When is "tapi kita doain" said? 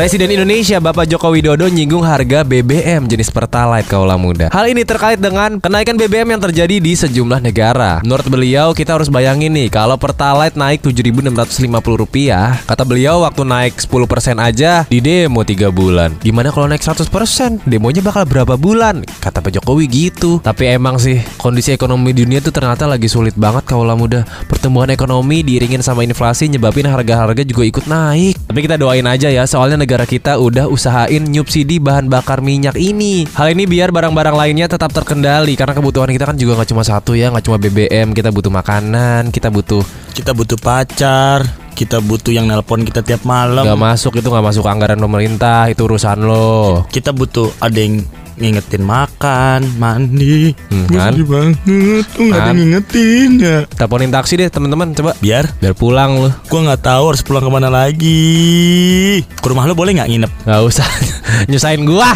28.48-29.04